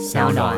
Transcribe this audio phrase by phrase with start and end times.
[0.00, 0.56] 小暖。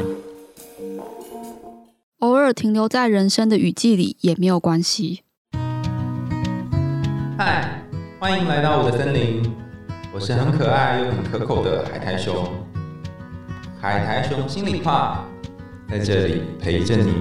[2.21, 5.25] 偶尔停留在人生的雨季里也没有关系。
[7.37, 7.82] 嗨，
[8.20, 9.42] 欢迎来到我的森林，
[10.14, 12.48] 我是很可爱又很可口的海苔熊。
[13.80, 15.25] 海苔熊心里话，
[15.90, 17.12] 在这里陪着你。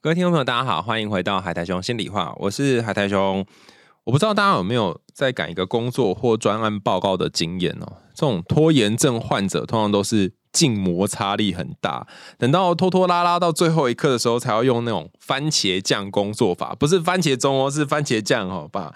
[0.00, 3.46] 各位听众朋友，大家好，欢迎回到海苔熊心里话，我是海苔熊。
[4.04, 7.96] 我不知道大家有没有在赶一个工作或专案报告的经验哦？
[8.14, 12.06] 这种拖延症患者通常都是静摩擦力很大，
[12.38, 18.94] 等到拖拖拉拉到最后一刻的时候，才要用那种番茄酱工作法，不是番茄钟哦，是番茄酱哦，把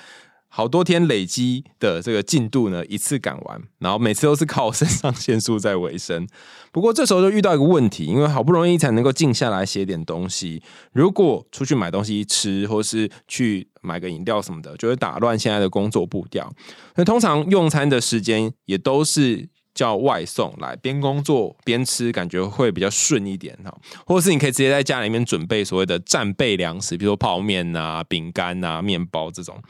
[0.51, 6.27] 好多天累积的这个进度呢，一次赶完，然后每次都是靠肾上腺素在维生。
[6.73, 16.53] 不过这时候就遇到一个问题，因为好不容易才能够静下来写点东西，如果出去买东西吃，或是去买个饮料什么的，就会打乱现在的工作步调。
[16.97, 23.73] 那通常用餐的时间也都是叫外送来，边工作边吃，感觉会比较顺一点哈。
[24.07, 29.61] 或者是你可以直接在家里面准备所谓的战备粮食，比如说泡面啊、饼干啊、面包这种。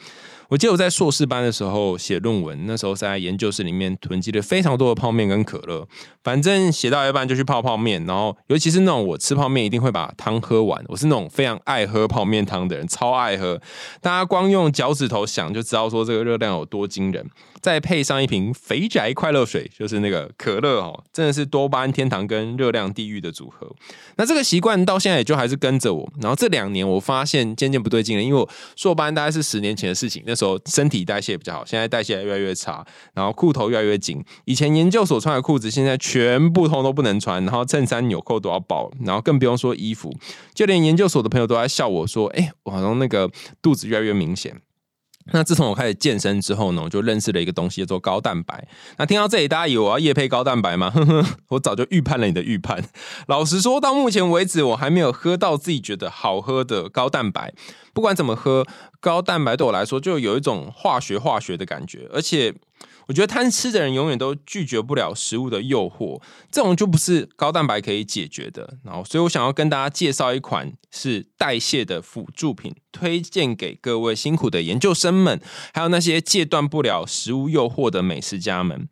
[0.49, 5.87] 我记得我在硕士班的时候写论文，那时候在研究室里面囤积了非常多的泡面跟可乐，
[6.25, 13.61] 反正写到一半就去泡泡面，然后尤其是那种我吃泡面一定会把汤喝完，我是那种非常爱喝泡面汤的人，超爱喝。
[14.01, 17.29] 大家光用脚趾头想就知道说这个热量有多惊人，
[17.61, 23.71] 再配上一瓶肥宅快乐水，就是那个可乐哦，真的是多巴胺天堂跟热量地狱的组合。
[24.17, 30.39] 那这个习惯到现在也就还是跟着我，然后这两年我发现渐渐不对劲了，因为我硕班大概是十年前的事情，那。
[30.39, 34.25] 时候身体代谢比较好，现在代谢越来越差，然后裤头越来越紧。
[34.45, 40.15] 以前研究所穿的裤子，现在全部通都不能穿，然后衬衫纽扣都要爆，然后更不用说衣服，
[40.55, 43.29] 就连研究所的朋友都在笑我说：“哎，我好像那个
[43.61, 44.55] 肚子越来越明显。”
[45.33, 48.67] 那自从我开始健身之后呢，我就认识了一个东西，叫做高蛋白。
[48.97, 50.91] 那听到这里，大家以为我要夜配高蛋白吗？
[50.91, 52.83] 呵呵，我早就预判了你的预判。
[53.27, 57.53] 老实说，到目前为止，我还没有喝到自己觉得好喝的高蛋白。
[57.93, 58.65] 不管怎么喝，
[59.01, 62.55] 高蛋白对我来说就有一种化学化学的感觉，而且。
[63.09, 68.79] 我觉得贪吃的人永远都拒绝不了食物的诱惑，这种就不是高蛋白可以解决的。
[68.85, 75.41] 然后，所以我想要跟大家介绍一款是代谢的辅助品，推荐给各位辛苦的研究生们，
[75.73, 78.89] 还有那些戒断不了食物诱惑的美食家们。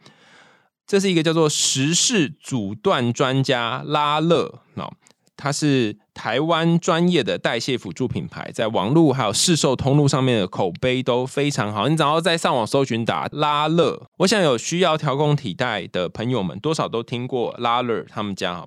[0.87, 4.91] 这是一个叫做食事阻断专家拉勒，那
[5.37, 5.99] 他是。
[6.17, 11.89] 台湾专业的代谢辅助品牌，在网络还有市售通路上面的口碑都非常好。
[11.89, 18.67] 你只要在上网搜寻打拉乐，我想有需要调控体态的朋友们，多少都听过拉乐他们家哈。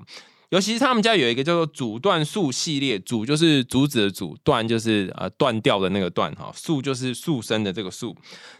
[0.49, 8.15] 尤其是他们家有一个叫做阻断素系列，阻就是阻止的阻，断就是呃断掉的那个断哈，素就是塑身的这个素，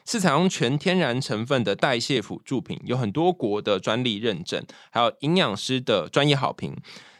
[0.05, 6.75] 是采用全天然成分的代谢辅助品，有很多国的专利认证，还有营养师的专业好评。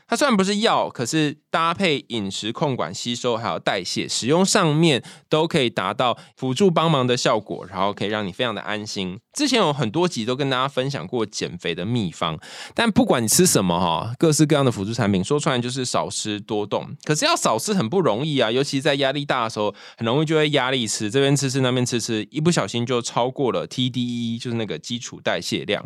[0.09, 9.20] 它虽然不是药，可是搭配饮食控管、吸收还有代谢，使用上面都可以达到辅助帮忙的效果，然后可以让你非常的安心。
[9.31, 12.38] 之前有很多集都跟大家分享过减肥的秘方，
[12.74, 16.90] 但不管你吃什么哈，各式各样的辅助产品，说出来就是少吃多动。
[17.03, 25.86] 可是要少吃很不容易啊，尤其在压力大的时候，很容易就会压力吃，这边吃吃那边吃吃，一不小心就超过了 TDE，就是那个基础代谢量。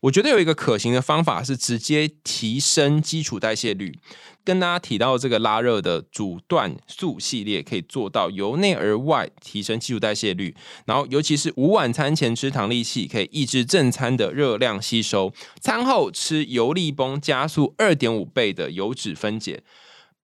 [0.00, 3.98] 我觉得有一个可行的方法是直接提升基础代谢率。
[4.44, 10.54] 跟大家提到这个拉热的阻断素系列，可以做到由内而外提升基础代谢率。
[10.86, 19.62] 然后，尤其是午晚餐前吃糖粒器，可以抑制正餐的热量吸收；餐后吃油力崩，加速二点五倍的油脂分解。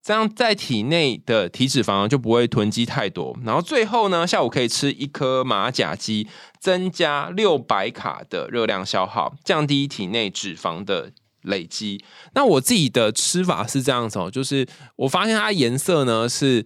[0.05, 6.27] 这样在体内的体脂肪就不会囤积太多，然后最后呢，下午可以吃一颗马甲鸡，
[6.59, 11.11] 增加六百卡的热量消耗，降低体内脂肪的
[11.41, 12.05] 累积。
[12.35, 14.67] 那我自己的吃法是这样子哦，就是
[14.97, 16.63] 我发现它颜色呢是。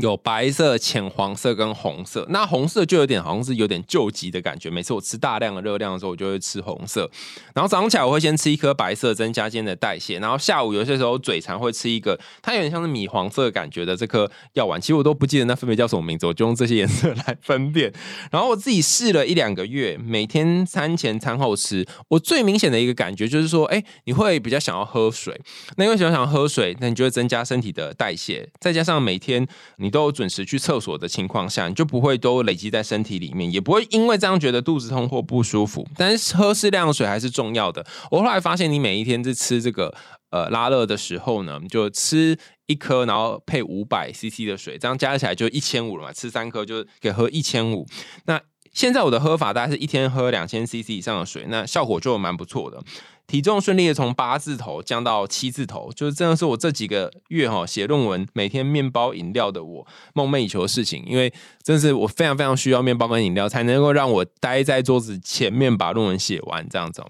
[0.00, 4.70] 有白色、浅黄色跟红色，那红色就有点好像是有点救急的感觉。
[4.70, 7.10] 每次我吃大量的热量的时候，我就会吃红色。
[7.54, 10.18] 然后早上起来我会先吃一颗白色，增加今天的代谢。
[10.18, 14.80] 然后下午有些时候嘴馋会吃一个，它有点像是米黄色感觉的这颗药丸。
[14.80, 17.92] 其实我都不记得那分别叫什么名字，我就用这些颜色来分辨。
[18.30, 25.38] 然后我自己试了一两个月，每天餐前餐后吃，我最明显的一个感觉就是说，哎，你会比较想要喝水。
[25.76, 29.46] 那因为想想喝水，那你就会增加身体的代谢，再加上每天。
[29.82, 35.86] 你都有准时去厕所的情况下，你就不会都累积在身体里面，也不会因为这样觉得肚子痛或不舒服。
[35.96, 37.84] 但是喝适量的水还是重要的。
[38.10, 39.92] 我后来发现，你每一天在吃这个
[40.30, 46.12] 呃拉乐的时候呢，就吃一颗，然后配五百 CC 的水，这样加起来就一千五了嘛。
[46.12, 47.86] 吃三颗就可以喝一千五。
[48.26, 48.40] 那
[48.72, 52.82] 现在我的喝法大概是一天喝两千 CC 以上的水，那效果就蛮不错的。
[53.26, 61.32] 体重顺利的从八字头降到七字头，就是真的是我这几个月哈写论文每天面包饮料的我梦寐以求的事情，因为
[61.62, 67.02] 真是我非常非常需要面包跟饮料才能够让我待在桌子前面把论文写完这样子。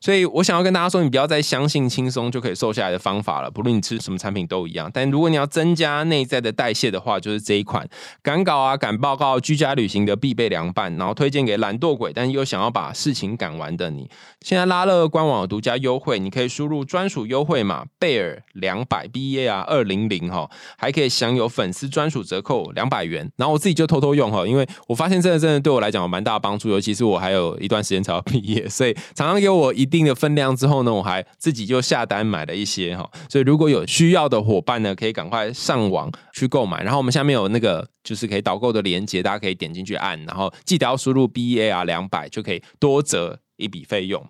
[0.00, 4.90] 所以我想要跟大家说，你不要再相信轻松就可以瘦下来的方法了，不论你吃什么产品都一样。
[4.92, 7.86] 但如果你要增加内在的代谢的话，就是这一款
[8.22, 14.08] 赶稿啊、赶报告、居家旅行的必备凉拌，然后推荐给懒惰鬼，但又想要把事情赶完的你。
[14.40, 23.32] 现在拉乐官网有独独家优惠，你可以输入专属优惠码贝尔两百 B E A R 二零零哈，还可以享有粉丝专属折扣两百元。
[23.36, 33.10] 然后我自己就偷偷用哈，因为我发现真的真的对我来讲有蛮大的帮助，尤其是我还有一段时间才要毕业， 所以常常给我一定的分量之后呢，我还自己就下单买了一些哈。
[33.30, 36.82] 所以如果有需要的伙伴呢，可以赶快上网去购买。
[36.82, 43.40] 然后我们下面有那个就是可以导购的链接，大家可以点进去按，然后记得要输入 B E A R 两百就可以多折。
[43.58, 44.22] 一笔费用。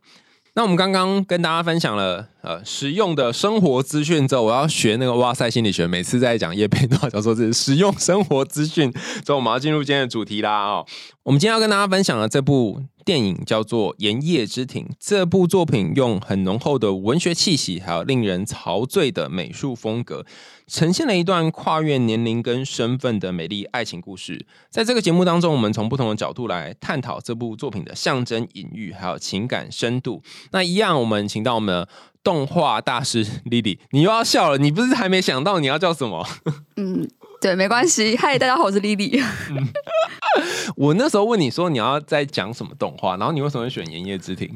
[0.57, 8.91] 那我们刚刚跟大家分享了呃实用的生活资讯之后，我要学那个哇塞心理学，每次在讲叶佩都要说这是实用生活资讯。
[9.23, 10.87] 之后我们要进入今天的主题啦哦，
[11.25, 12.81] 我们今天要跟大家分享的这部。
[13.07, 20.27] 电影叫做《盐业之庭》，这部作品用很浓厚的文学气息，还有令人陶醉的美术风格，
[20.67, 24.45] 呈现了一段跨越年龄跟身份的美丽爱情故事。
[24.71, 30.21] 在这个节目当中，我们从不同的角度来探讨这部作品的象征隐喻，还有情感深度。
[30.51, 31.89] 那一样，我们请到我们的
[32.25, 36.27] 动画大师 Lily，你又要笑了，你不是还没想到你要叫什么？
[36.75, 37.09] 嗯。
[37.41, 38.17] 对，没关系。
[38.17, 39.23] 嗨，大家好，我是 Lily。
[40.77, 44.49] 我那时候问你说你要在讲什么动画，然后你为什么会选《炎夜之庭》？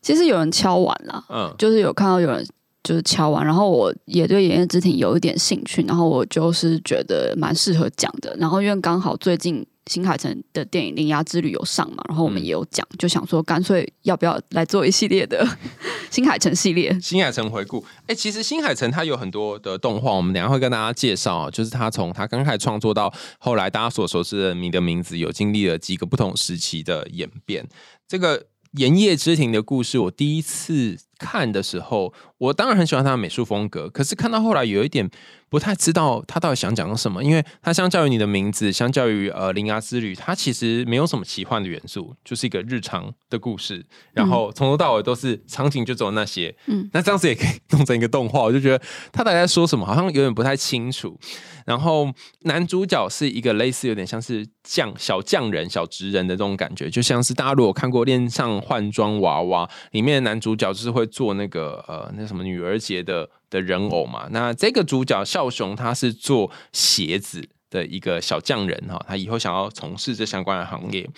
[0.00, 2.46] 其实有人敲完了，嗯，就是有看到有人
[2.82, 8.36] 就是敲完，然后我也对《炎夜之庭》有一点兴趣，然后我就是觉得蛮适合讲的。
[8.38, 9.66] 然后因为刚好最近。
[9.88, 12.04] 新海诚的电影《铃芽之旅》有上嘛？
[12.08, 15.46] 然后我们也有讲，就想说干脆要不要来做一系列的
[16.10, 16.96] 新海诚系列？
[17.00, 17.84] 新海诚回顾。
[18.06, 21.50] 哎，其实新海诚他有很多的动画，我们等下会跟大家介绍。
[21.50, 27.66] 就是他从他刚开始创作到后来大家所熟知的《你的名字》，有经历了几个不同时期的演变。
[28.06, 28.38] 这个
[28.72, 35.10] 《炎夜之庭》的故事，我第一次看的时候，我当然很喜欢他的美术风格，可是看到后来有一点。
[35.50, 43.82] 不太知道他到底想讲什么，因为他相较于你的名字，相较于呃《铃芽之旅》，它其实没有什么奇幻的元素，就是一个日常的故事，
[44.12, 46.54] 然后从头到尾都是场景就走那些。
[46.66, 51.18] 嗯，那这样子也可以 弄成一个动画，我就觉得他大概在说什么，好像有点不太清楚。
[51.64, 52.12] 然后
[52.42, 63.28] 男主角是一个类似有点像是匠小匠人、小职人的这种感觉，就像是大家如果看过《恋上换装娃娃》里面的男主角，就是会做那个呃那什么女儿节的。
[63.50, 71.08] 的人偶嘛，那这个主角孝雄他是做鞋子的一个小匠人哈，他以后想要从事这相关的行业。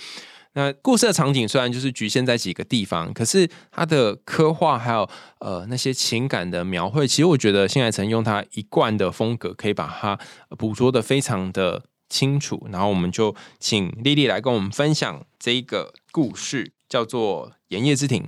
[0.53, 5.11] 那故事的场景虽然就是局限在几个地方，可是他的刻画还有
[5.41, 10.17] 呃那些情感的描绘，其实我觉得新海诚用他一贯的风格，可以把它
[10.57, 12.65] 捕捉的非常的清楚。
[12.71, 18.23] 然后我们就请丽丽来跟我们分享这一个故事，叫做《盐业之庭》。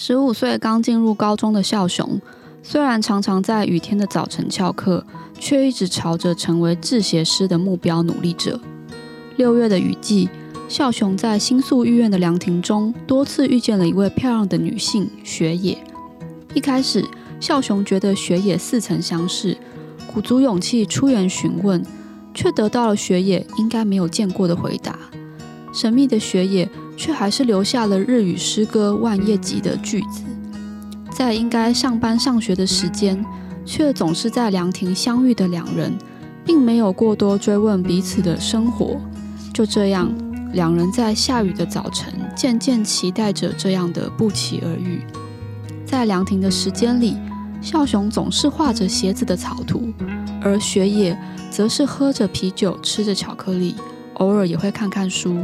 [0.00, 2.20] 十五岁刚进入高中的孝雄。
[2.62, 5.04] 虽然常常在雨天的早晨翘课，
[5.40, 8.60] 却一直朝着成为制鞋师的目标努力着。
[9.36, 10.28] 六月的雨季，
[10.68, 15.76] 孝雄在新宿御苑的凉亭中多次遇见了一位漂亮的女性雪野。
[16.54, 17.04] 一开始，
[17.40, 19.58] 孝雄觉得雪野似曾相识，
[20.06, 21.84] 鼓足勇气出言询问，
[22.32, 24.96] 却得到了雪野应该没有见过的回答。
[25.80, 30.24] 神秘的雪野却还是留下了日语诗歌万叶集的句子。
[31.12, 33.24] 在应该上班上学的时间，
[33.64, 35.96] 却总是在凉亭相遇的两人，
[36.44, 39.00] 并没有过多追问彼此的生活。
[39.54, 40.12] 就这样，
[40.52, 45.00] 两人在下雨的早晨，渐渐期待着这样的不期而遇。
[45.86, 47.16] 在凉亭的时间里，
[47.62, 49.92] 孝雄总是画着鞋子的草图，
[50.42, 51.16] 而雪野
[51.52, 53.76] 则是喝着啤酒，吃着巧克力，
[54.14, 55.36] 偶尔也会看看书。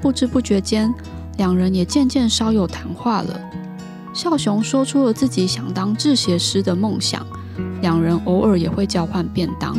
[0.00, 0.92] 不知不觉间，
[1.36, 3.40] 两人也渐渐稍有谈话了。
[4.14, 7.24] 孝雄说出了自己想当制鞋师的梦想，
[7.82, 9.76] 两人偶尔也会交换便当。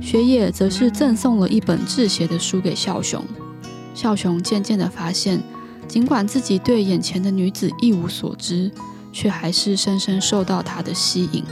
[0.00, 3.22] 雪野则是赠送了一本制鞋的书给孝雄。
[3.92, 5.42] 孝雄渐渐地发现，
[5.88, 8.70] 尽管自己对眼前的女子一无所知，
[9.12, 11.42] 却还是深深受到她的吸引。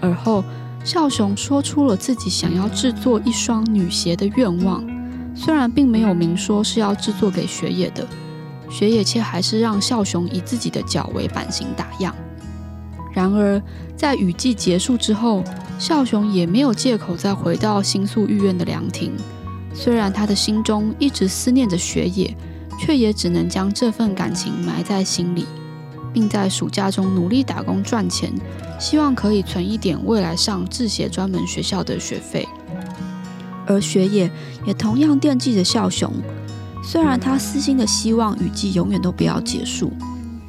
[0.00, 0.44] 而后，
[0.84, 4.84] 孝雄说出了自己想要制作一双女鞋的愿望，
[5.34, 8.06] 虽然并没有明说是要制作给雪野的。
[8.70, 12.14] 雪野却还是让孝雄以自己的脚为版型打样。
[13.12, 13.62] 然而，
[13.96, 15.44] 在雨季结束之后，
[15.78, 19.12] 孝雄也没有借口再回到新宿御苑的凉亭。
[19.72, 22.36] 虽然他的心中一直思念着雪野，
[22.80, 25.46] 却也只能将这份感情埋在心里。
[26.12, 28.32] 并在暑假中努力打工赚钱，
[28.78, 32.48] 希望可以存一点未来上制鞋专门学校的学费。
[33.66, 34.30] 而雪野
[34.66, 36.12] 也同样惦记着孝雄，
[36.82, 39.92] 虽然他私心的希望雨季永远都不要结束，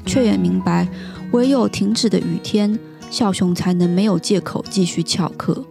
[0.05, 0.87] 却也明白
[1.31, 2.77] 唯有停止的雨天，
[3.09, 5.63] 孝雄才能没有借口继续翘课。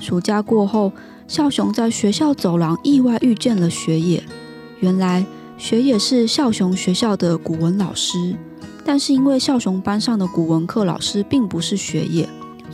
[0.00, 0.92] 暑假过后，
[1.26, 4.22] 孝雄在学校走廊意外遇见了雪野，
[4.80, 5.24] 原来
[5.56, 8.36] 雪野是孝雄学校的古文老师。
[8.84, 12.26] 但是因为孝雄班上的古文课老师并不是雪野，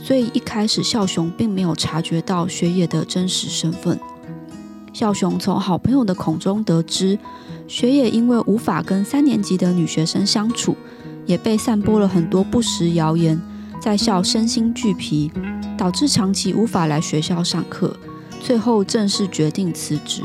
[0.05, 3.99] 所以一开始孝雄并没有察觉到学野的真实身份。
[4.93, 7.17] 孝雄从好朋友的口中得知，
[7.67, 10.77] 学野因为无法跟三年级的女学生相处，
[11.25, 13.41] 也被散播了很多不实谣言，
[13.81, 15.31] 在校身心俱疲，
[15.75, 17.97] 导致长期无法来学校上课，
[18.39, 20.21] 最后正式决定辞职。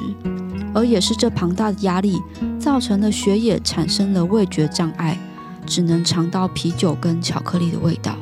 [0.75, 2.21] 而也是这庞大的压力，
[2.59, 5.19] 造成了学野产生了味觉障碍。
[5.67, 8.17] 只能尝到啤酒跟巧克力的味道，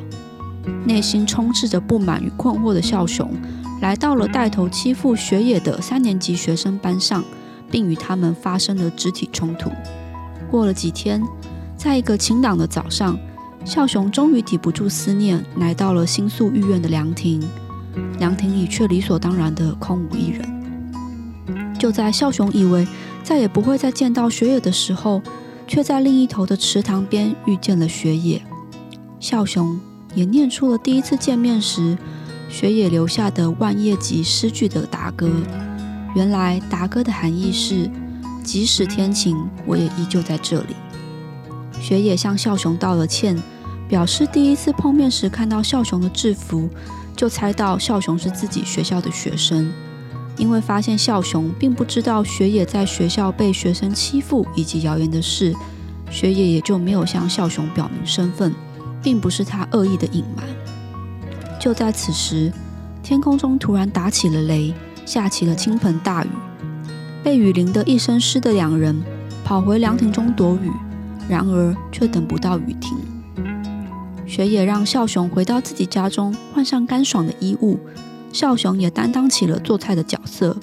[0.84, 3.30] 内心充斥着不满与困惑的孝雄，
[3.80, 7.24] 来到了带头欺负雪野的三年级学生班上，
[7.70, 9.70] 并与他们发生了肢体冲突。
[10.50, 11.22] 过了几天，
[11.76, 13.18] 在一个晴朗的早上，
[13.64, 17.42] 孝雄终于抵不住思念，来到了新宿御苑的凉亭。
[18.18, 21.76] 凉亭里却理所当然的空无一人。
[21.78, 22.86] 就在孝雄以为
[23.22, 25.22] 再也不会再见到雪野的时候，
[25.66, 28.42] 却在另一头的池塘边遇见了雪野，
[29.20, 29.78] 孝雄
[30.18, 31.96] 也念出了第一次见面时
[32.48, 35.30] 雪野留下的万叶集诗句的答歌。
[36.16, 37.88] 原来答歌的含义是：
[38.42, 40.74] 即使天晴，我也依旧在这里。
[41.80, 43.40] 雪野向孝雄道了歉，
[43.88, 46.68] 表示第一次碰面时看到孝雄的制服，
[47.14, 49.72] 就猜到孝雄是自己学校的学生。
[50.36, 55.54] 因为发现孝雄并不知道雪野在学校被学生欺负以及谣言的事，
[56.10, 58.52] 雪野也就没有向孝雄表明身份，
[59.08, 60.44] 并不是他恶意的隐瞒。
[61.58, 62.52] 就在此时，
[63.02, 64.74] 天空中突然打起了雷，
[65.06, 66.28] 下起了倾盆大雨。
[67.24, 69.02] 被雨淋得一身湿的两人
[69.46, 70.70] 跑回凉亭中躲雨，
[71.26, 72.98] 然而却等不到雨停。
[74.26, 77.80] 雪野让孝雄回到自己家中，换上干爽的衣物。
[78.30, 80.54] 孝雄也担当起了做菜的角色，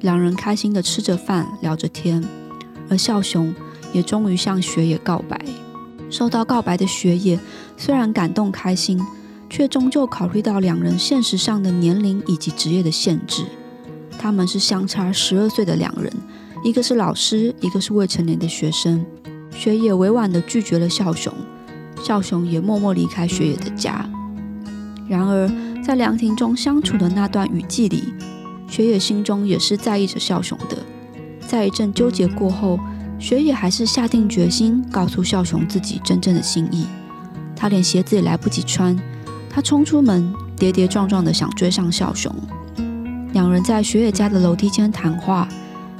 [0.00, 2.24] 两人开心的吃着饭，聊着天，
[2.90, 3.54] 而孝雄
[3.92, 5.40] 也终于向雪野告白。
[6.10, 7.38] 收到告白的雪野
[7.76, 9.00] 虽然感动开心，
[9.48, 13.44] 却终究考虑到两人现实上的年龄以及职业的限制。
[14.18, 16.12] 他们是相差十二岁的两人，
[16.62, 19.04] 一个是老师，一个是未成年的学生。
[19.50, 21.32] 雪野委婉的拒绝了孝雄，
[22.02, 24.08] 孝雄也默默离开雪野的家。
[25.08, 25.50] 然而。
[25.84, 28.04] 在凉亭中相处的那段雨季里，
[28.66, 30.78] 雪野心中也是在意着孝雄的。
[31.46, 32.80] 在一阵纠结过后，
[33.18, 36.86] 雪野还是下定决心告诉孝雄自己真正的心意。
[37.56, 38.98] 他连鞋子也来不及穿，
[39.48, 42.34] 他冲出门，跌跌撞撞的想追上孝雄。
[43.32, 45.48] 两人在雪野家的楼梯间谈话，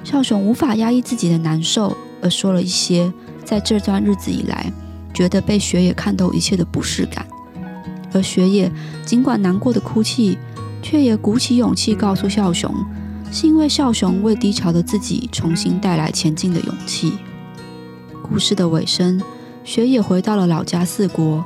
[0.02, 3.10] 孝雄无法压抑自己的难受，而说了一些
[3.44, 4.70] 在这段日子以来
[5.14, 7.24] 觉得被雪野看透一切的不适感。
[8.12, 8.70] 而雪野
[9.04, 10.38] 尽管难过的哭泣，
[10.82, 12.72] 却也鼓起勇气告诉孝雄，
[13.34, 17.14] 是因为孝雄为低潮的自己重新带来前进的勇气。
[18.22, 19.20] 故事的尾声，
[19.64, 21.44] 雪野回到了老家四国。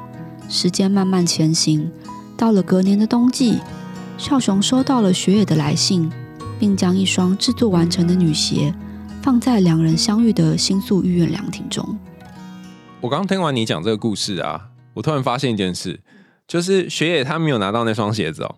[0.51, 1.91] 时间慢慢前行，
[2.37, 3.59] 到了隔年的冬季，
[4.19, 6.13] 孝雄收到了雪野的来信，
[6.61, 8.75] 并将一双制作完成的女鞋
[9.23, 11.99] 放在两人相遇的新宿御苑凉亭中。
[13.01, 16.01] 我刚听完你讲这个故事啊，我突然发现一件事。
[16.47, 18.57] 就是雪野他没有拿到那双鞋子哦。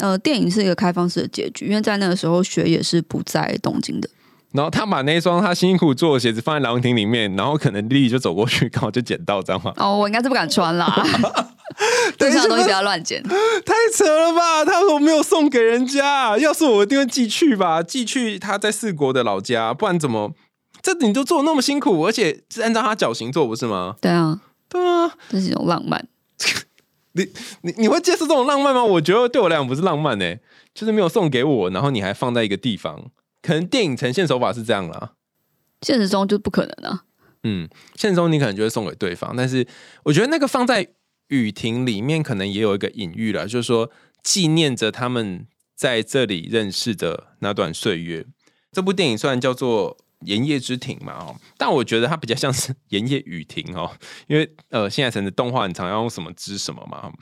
[0.00, 4.08] 呃，电影是一个开放式的结局，因为在那个时候雪也是不在东京的。
[4.52, 9.72] 然后他把那双他辛辛苦做的鞋子放在廊亭里面，然后可能丽丽就走过去，刚好就捡到，这样吗？
[9.76, 10.86] 哦，我应该是不敢穿啦。
[12.18, 13.22] 对，这东西不要乱捡。
[13.22, 14.62] 太扯了吧！
[14.64, 20.32] 他说没有送给人家，要是我一定会寄去吧，寄去他在四国的老家，不然怎么？
[20.82, 23.96] 这你都做那么辛苦，而且是按照他脚型做，不是吗？
[24.02, 26.06] 对啊，对啊，这是一种浪漫。
[27.12, 27.28] 你
[27.62, 28.84] 你你会接受这种浪漫吗？
[28.84, 30.36] 我觉得对我来讲不是浪漫呢，
[30.74, 33.10] 就是没有送给我，然后你还放在一个地方，
[33.42, 35.12] 可能电影呈现手法是这样啦，
[35.82, 37.04] 现实中就不可能啊。
[37.42, 39.66] 嗯，现实中你可能就会送给对方，但是
[40.04, 40.88] 我觉得那个放在
[41.28, 43.90] 雨亭里面，可能也有一个隐喻了，就是说
[44.22, 48.26] 纪念着他们在这里认识的那段岁月。
[48.70, 49.98] 这部电影虽然叫做。
[50.24, 53.90] 炎夜之庭嘛，哦，但我觉得它比较像是炎夜雨庭哦，
[54.28, 57.12] 因为呃，现在成的动画很常要用什么之什么嘛。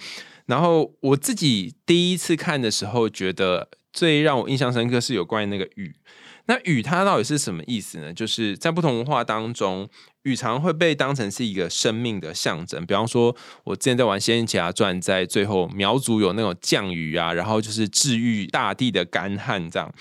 [0.46, 5.94] 然后我自己第一次看的时候，觉得最让我印象深刻是有关于那个雨，
[6.46, 8.12] 那雨它到底是什么意思呢？
[8.12, 9.88] 就是在不同文化当中，
[10.22, 12.84] 雨常会被当成是一个生命的象征。
[12.84, 19.92] 比方说，我之前在玩《仙剑奇侠传》，在最后苗族有那种降雨啊，然后就是治愈大地的干旱这样。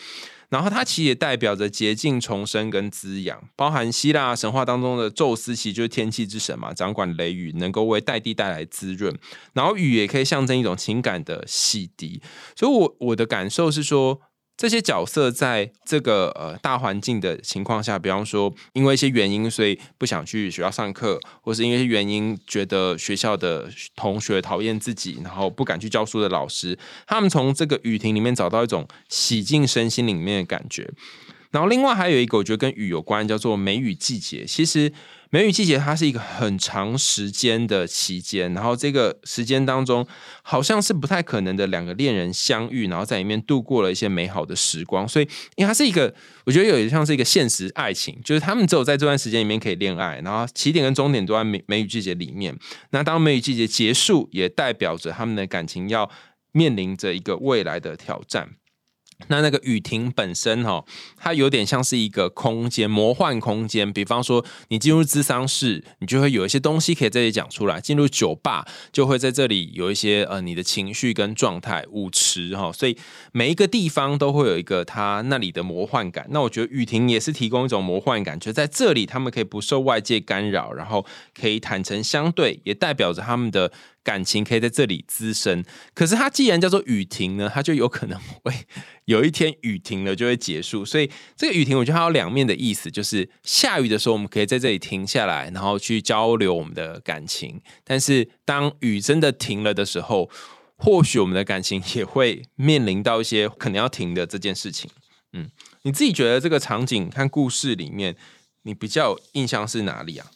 [0.49, 9.17] 然后它其实也代表着洁净、重生跟滋养，包含希腊神话当中的宙斯，其实就是天气之神嘛，掌管雷雨，能够为大地带来滋润。
[9.53, 12.19] 然后雨也可以象征一种情感的洗涤。
[12.55, 14.21] 所以，我我的感受是说。
[14.59, 30.91] 这些角色在这个呃大环境的情况下，比方说因为一些原因，所以不想去学校上课，或是因为原因觉得学校的同学讨厌自己，然后不敢去教书的老师，他们从这个雨停里面找到一种洗净身心里面的感觉。
[31.51, 34.43] 然后另外还有一个，我觉得跟雨有关，叫做梅雨季节。
[34.43, 34.91] 其实。
[35.31, 40.07] 梅雨季节，它是一个很长时间的期间，然后这个时间当中，
[40.41, 45.07] 好像是不太可能的两个恋人相遇，然后在里面度过了一些美好的时光。
[45.07, 46.11] 所以，因为它是一个，
[46.45, 52.57] 我觉得有点像是一个现实爱情，就是他们只有在这段时间里面可以恋爱，然后起点跟终点都在梅梅雨季节里面。
[52.89, 56.09] 那当梅雨季节结束，也代表着他们的感情要
[56.53, 58.49] 面临着一个未来的挑战。
[59.27, 60.83] 那那个雨亭本身哈，
[61.17, 63.91] 它有点像是一个空间，魔幻空间。
[63.91, 71.85] 比方说，你进入咨商室，你就会有一些东西可以在这里讲出来；进入酒吧，就会在这里有一些呃你的情绪跟状态。
[71.91, 72.97] 舞池哈，所以
[73.31, 76.25] 每一个地方都会有一个它那里的魔幻感。
[76.29, 81.05] 那我觉得雨亭也是提供一种魔幻感，就在这里他们可以不受外界干扰，然后
[81.39, 83.71] 可以坦诚相对，也代表着他们的。
[84.09, 85.63] 感情可以在这里滋生，
[85.93, 88.51] 可是它既然叫做雨停呢，它就有可能会
[89.05, 90.83] 有一天雨停了就会结束。
[90.83, 100.27] 所以这个雨停，我觉得它有两面的意思，就是下雨的时候我们可以在这里停下来，然后去交流我们的感情；但是当雨真的停了的时候，
[100.75, 104.89] 或许我们的感情也会面临到一些可能要停的这件事情。
[105.33, 105.51] 嗯，
[105.83, 108.15] 你自己觉得这个场景看故事里面，
[108.63, 110.31] 你比较印象是哪里啊？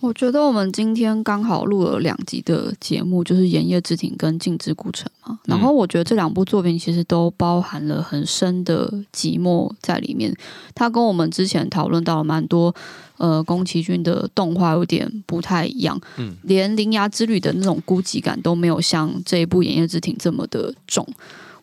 [0.00, 5.38] 我觉得我们今天刚好录了两集的节目，就是《盐业之庭》跟《静之古城》嘛。
[5.44, 10.32] 然后我觉得这两部作品其实都包含了很深的寂寞在里面。
[10.72, 12.72] 它跟我们之前讨论到蛮多，
[13.16, 16.00] 呃，宫崎骏的动画有点不太一样。
[16.16, 21.04] 嗯，连《铃芽之旅》的那种孤寂感都没有像这一部《炎夜之庭》这么的重。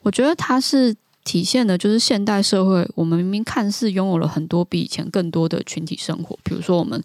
[0.02, 7.02] 我觉得它是体现的，就是现代社会，我们明明看似拥有了很多比以前更多的群体生活，比如说我们。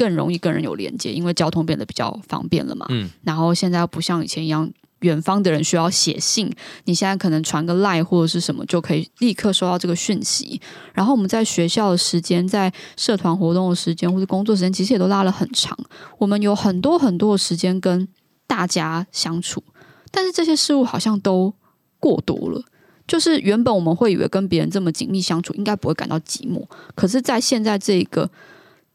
[0.00, 2.86] 更容易跟人有连接，因为交通变得比较方便了嘛。
[2.88, 4.66] 嗯，然后现在不像以前一样，
[5.00, 6.50] 远方的人需要写信，
[6.86, 10.58] 你现在可能传个赖或者是什么就可以立刻收到这个讯息。
[10.94, 15.76] 然后我们在学校的时间、在社团活动的时间或者工作时间，其实也都拉了很长。
[16.16, 18.08] 我们有很多很多的时间跟
[18.46, 19.62] 大家相处，
[20.10, 21.52] 但是这些事物好像都
[21.98, 22.62] 过多了。
[23.06, 28.30] 就是原本我们会以为跟别人这么紧密相处，应该不会感到寂寞，可是，在现在这个。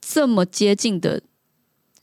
[0.08, 1.20] 这么接近的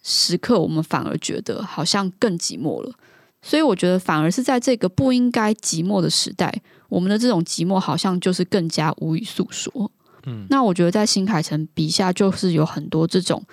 [0.03, 2.93] 时刻，我们反而觉得好像更寂寞了。
[3.41, 9.91] 所以我觉得，反而是在这个不应该寂寞的时代，我们的这种寂寞好像就是更加无语诉说。
[10.27, 13.45] 嗯，那我觉得在新海诚笔下，就是有很多这种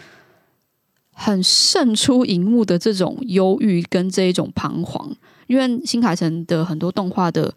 [1.13, 7.53] 很胜出荧幕的这种忧郁跟这一种彷徨，因为新海诚的很多动画的。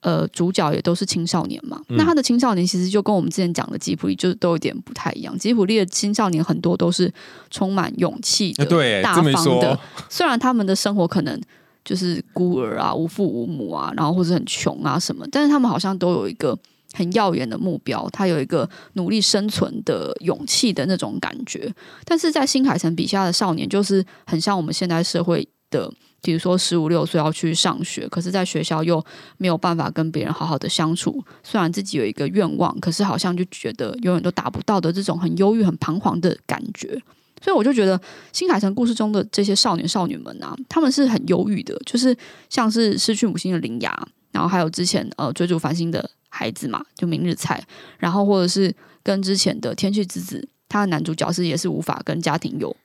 [0.00, 1.78] 呃，主角也都是青少年嘛。
[1.88, 5.36] 那他的青少年其实就跟我们之前讲的吉普力就是都有点不太一样。
[5.38, 7.12] 吉普力的青少年很多都是
[7.50, 8.64] 充满勇气的、
[9.02, 9.78] 大方的。
[10.08, 11.38] 虽然他们的生活可能
[11.84, 16.58] 就是孤儿啊、无父无母啊，然后或者很穷啊什么，但是他们好像都有一个
[16.94, 21.70] 很耀眼的目标，他有一个努力生存的勇气的那种感觉。
[22.06, 25.92] 但是在新海诚笔下的少年，就是很像我们现代社会的。
[26.22, 29.02] 比如说十五六岁要去上学，可是在学校又
[29.38, 31.22] 没有办法跟别人好好的相处。
[31.42, 37.00] 虽然自己有一个愿望，可是好像就觉得永远都达不到的这种很忧郁、很彷徨的感觉。
[37.42, 37.98] 所以我就觉得
[38.34, 42.14] 新海诚故事中的这些少年少女们啊，他们是很忧郁的，就是
[42.50, 47.64] 像是失去母亲的铃芽，然后还有之前呃追逐繁星的孩子嘛，就明日菜，
[47.96, 52.76] 然后或者是跟之前的天气之子，他的男主角是也是无法跟家庭有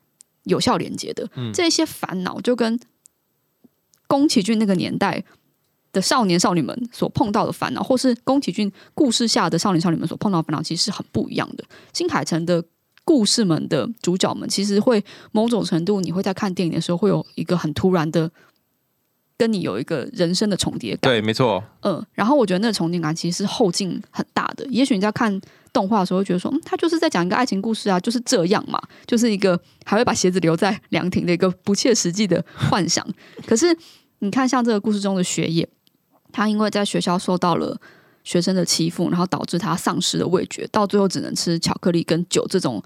[0.46, 2.80] 有效连接的，嗯这 些烦恼就跟。
[4.08, 5.24] 宫崎骏那个年代
[5.92, 11.64] 的少年少女们所碰到的烦恼，或是宫崎骏故事下的少年少女们所碰到的烦恼，其实是很不一样的。
[11.94, 12.64] 新海诚的
[13.04, 18.30] 故事们的主角们，其实会某种程度，你会在看电影的时候，会有一个很突然的，
[19.38, 21.12] 跟你有一个人生的重叠感。
[21.12, 21.64] 对，没错。
[21.82, 24.66] 嗯，然后我觉得那个重叠感其实是后劲很大的。
[24.68, 25.40] 也许你在看
[25.72, 33.06] 动画的时候，会觉得说，嗯，他就是在讲一个爱情故事啊，就是这样嘛，就是一个还会把鞋子留在凉亭的一个不切实际的幻想。
[33.46, 33.78] 可是。
[34.20, 35.68] 你看，像这个故事中的学业，
[36.32, 37.80] 他因为在学校受到了
[38.24, 42.82] 学生的欺负，然后导致他丧失了味觉，到最后只能吃巧克力跟酒这种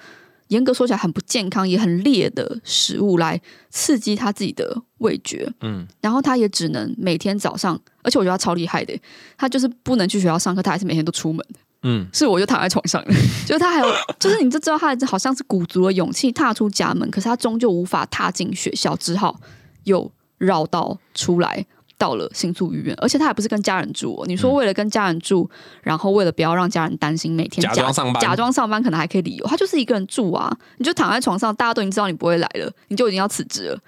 [0.50, 5.52] 严格说起来很不健康也很烈的食物来刺激他自己的味觉。
[5.62, 8.96] 嗯，然后他也只能每天早上，而且我觉得他超厉害的，
[9.38, 11.46] 他就是不能去学校上课，他还是每天都出门。
[11.84, 13.14] 嗯，是我就躺在床上 了，
[13.46, 13.88] 就是他还有，
[14.20, 19.40] 就是你就知道他好像是鼓足了勇气踏出家门，可是他终究无法踏进学校，只好
[19.86, 21.66] 又绕道出来，
[22.00, 22.96] 到了新宿医院。
[22.98, 25.48] 而且他还不是跟家人住、哦，你说为了跟家人住，
[25.84, 33.80] 然后为了不要让家人担心，每天假装上班假装上班可能还可以理由，他就是一个人住啊，你就躺在床上，大家都已经知道你不会来了，你就已经要辞职了，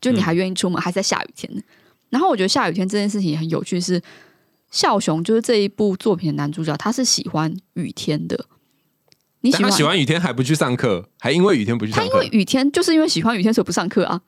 [0.00, 1.50] 就你还愿意出门，还在下雨天。
[2.10, 4.00] 然后我觉得下雨天这件事情也很有趣是。
[4.68, 8.46] 孝雄就是这一部作品的男主角，他是喜欢雨天的。
[9.40, 12.38] 你喜欢他喜欢雨天还不去上课，还因为雨天不去上课他因为。
[12.38, 14.20] 雨天，就是因为喜欢雨天，所以不上课啊。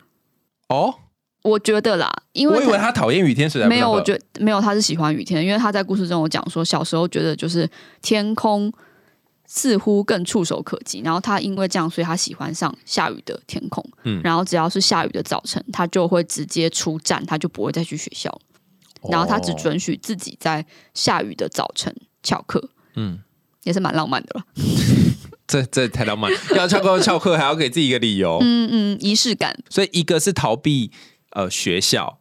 [0.68, 0.94] 哦，
[1.42, 7.68] 我觉得啦，因为我以为他讨厌雨天，所以才不没有，我觉得没有，他是喜欢雨天，因为他在故事中有讲说，小时候觉得就是
[8.02, 8.72] 天空
[9.46, 13.84] 似乎更触手可及，然后他因为这样，所以他喜欢上下雨的天空。
[14.04, 18.36] 嗯然后只要是下雨的早晨，他就会直接出站，他就不会再去学校。
[19.08, 23.20] 然后他只哦准许自己在下雨的早晨翘课，嗯，
[23.62, 24.44] 也是蛮浪漫的了。
[25.46, 28.38] 这这太浪漫，要翘课翘课还要给自己一个理由。
[28.42, 29.56] 嗯嗯，仪式感。
[29.70, 30.90] 所以一个是逃避
[31.30, 32.18] 呃学校。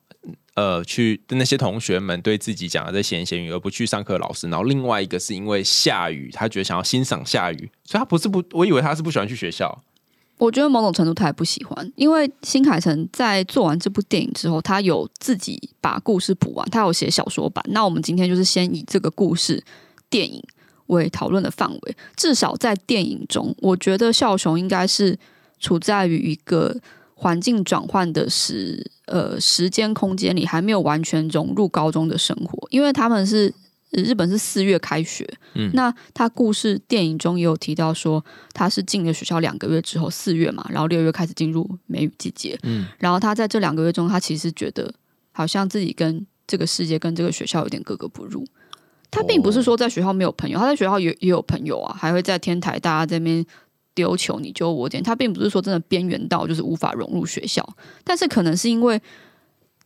[0.56, 4.50] 呃，去那些同学们对自己讲的这闲闲语，而不去上课老师。
[4.50, 9.84] 然后另外一个是因为下雨，他觉得想要欣赏下雨，所以他不是不，我以为他是不喜欢去学校。
[10.40, 17.64] 我觉得某种程度他也不喜欢，因为新海诚在做完这部电影之后，他有自己把故事补完，他有写小说版。
[17.68, 19.64] 那我们今天就是先以这个故事
[20.10, 20.44] 电影
[20.88, 25.16] 为讨论的范围，至少在电影中，我觉得孝雄应该是
[25.60, 26.76] 处在于一个
[27.20, 33.54] 环境转换的时呃时间空间里，还没有完全融入高中的生活，因为他们是。
[33.92, 35.26] 呃日本是四月开学，
[35.56, 44.94] 嗯那他故事电影中也有提到说，他是进了学校两个月之后，四月嘛，然后六月开始进入梅雨季节，嗯，然后他在这两个月中，他其实觉得
[45.32, 48.46] 好像自己跟这个世界、跟这个学校有点格格不入。
[49.10, 53.44] 他并不是说在学校没有朋友，他在学校也也有朋友啊，还会在天台大家这边
[53.98, 55.02] 丢球你救我点。
[55.02, 57.68] 他并不是说真的边缘到就是无法融入学校，
[58.04, 59.02] 但是可能是因为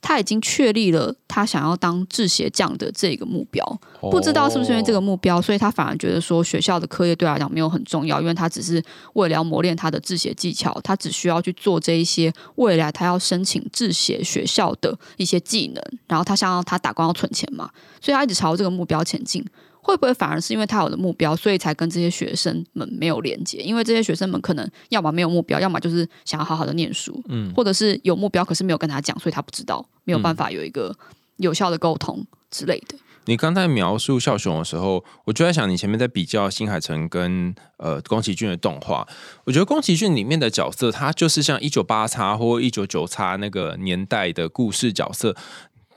[0.02, 3.64] 他已经确立了他想要当制鞋匠的这个目标，
[4.02, 17.70] 不知道是不是因为这个目标，所以他反而觉得说学校的课业对他来讲没有很重要，因为他只是为了要磨练他的制鞋技巧，他只需要去做这一些未来他要申请制鞋学校的一些技能，然后他想要他打工要存钱嘛，
[18.02, 19.46] 所以他一直朝这个目标前进。
[19.82, 23.58] 会不会反而是因为他有了目标，所以才跟这些学生们没有连接？
[23.60, 30.96] 因为这些学生们可能要么没有目标，要么就是想要好好的念书，嗯或者是有目标可是没有跟他讲，所以他不知道，没有办法有一个
[31.38, 32.96] 有效的沟通之类的。
[33.26, 39.08] 你刚才描述孝雄的时候，我就在想，你前面在比较新海诚跟呃宫崎骏的动画，
[39.44, 45.36] 我觉得宫崎骏里面的角色，他就是像一九八叉或一九九叉那个年代的故事角色，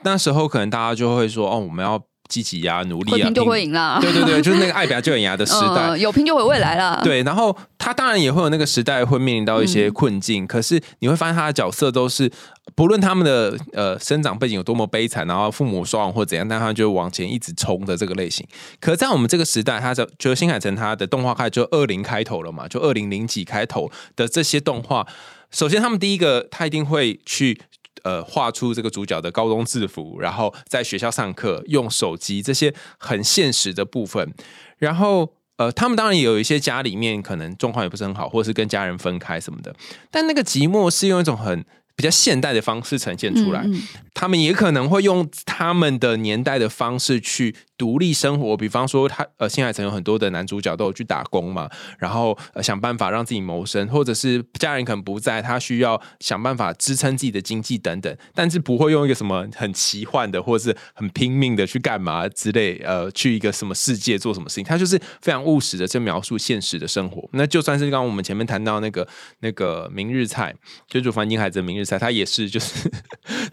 [0.03, 5.89] 那时候可能大家就会说，哦，我们要积极啊，努力啊，拼就会赢啦， 对对对，就是那个爱表就赢牙的时代。
[5.89, 6.99] 嗯， 有拼就会有未来啦。
[7.05, 12.31] 对，然后他当然也会有那个时代会面临到一些困境，可是你会发现他的角色都是
[12.75, 18.45] 不论他们的呃生长背景有多么悲惨，然后父母双亡或怎样，但他就往前一直冲的这个类型。
[18.79, 25.05] 可是在我们这个时代，他就就是新海诚他的动画开就二零开头了嘛，就二零零几开头的这些动画，
[25.51, 27.61] 首先他们第一个他一定会去。
[28.03, 34.33] 呃，画出这个主角的高中制服，然后在学校上课用手机这些很现实的部分，
[34.77, 39.73] 然后呃，他们当然也有一些家里面可能状况也不是很好，或者是跟家人分开什么的，
[40.11, 43.61] 但那个寂寞是用一种很比较现代的方式呈现出来。
[43.61, 43.83] 嗯嗯
[44.15, 67.27] 他们也可能会用他们的年代的方式去独立生活，比方说他呃，新海诚有很多的男主角都有去打工嘛，然后、呃、想办法让自己谋生，或者是家人可能不在，他需要想办法支撑自己的经济等等，但是不会用一个什么很奇幻的，或者是很拼命的去干嘛之类，呃，去一个什么世界做什么事情，他就是非常务实的在描述现实的生活。
[67.33, 69.05] 那就算是刚刚我们前面谈到那个
[69.41, 70.55] 那个明日菜，
[70.87, 72.91] 就主凡金海子明日菜，他也是就是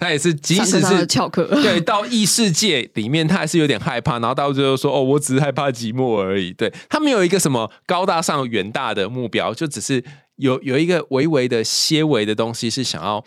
[0.00, 6.52] 他也是即使是翘课，对，到异世界里面，他还是有点害怕，然后到最后说：“哦，我只是害怕寂寞而已。
[6.52, 10.02] 对”他没有一个什么高大上、远大的目标，就只是
[10.36, 13.24] 有有一个微微的、些微的东西，是想要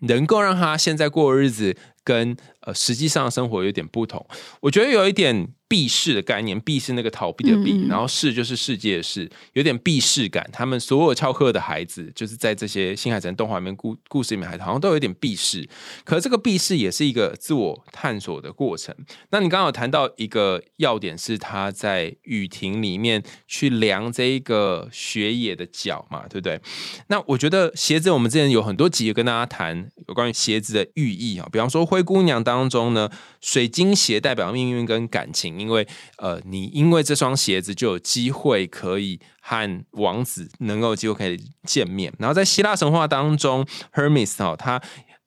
[0.00, 4.24] 能够让他现在过的日子跟呃实际上生活有点不同。
[4.60, 10.46] 我觉得有一点避世的概念，避是那个逃避的避，嗯嗯然后世就是世界的世，有点避世感。
[10.52, 15.66] 他们所有翘课的孩子，就是在这些新海诚动画里面故故事里面，孩子好像都有点避世。
[16.04, 18.94] 可是这个避世也是一个自我探索的过程。
[19.30, 26.60] 那你刚刚有谈到一个要点，是他在雨亭里面去量这一个雪野的脚嘛，对不对？
[27.06, 33.08] 那我觉得鞋子，我们之前有很多集有跟大家谈有关于鞋子的寓意啊，比方说《灰姑娘》当中呢，
[33.40, 42.12] 水晶鞋代表命运跟感情，因为呃，你因为这双鞋子就有机会可以和王子能够有机会可以见面。
[42.18, 44.82] 然后在希腊神话当中，Hermes 哦，他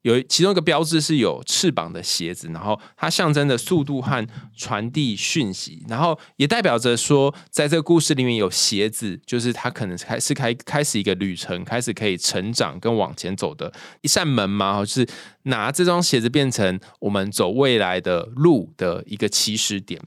[0.05, 15.07] 有其中一个标志是有翅膀的鞋子，然后它象征着速度和传递讯息，然后也代表着说，在这个故事里面有鞋子，就是它可能开是开开始一个旅程，开始可以成长跟往前走的一扇门嘛，就是
[15.43, 19.99] 拿这双鞋子变成我们走未来的路的一个起始点。